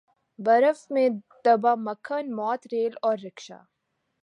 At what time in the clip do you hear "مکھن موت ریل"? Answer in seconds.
1.77-2.93